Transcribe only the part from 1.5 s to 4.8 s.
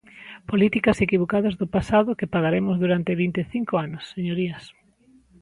do pasado que pagaremos durante vinte e cinco anos, señorías.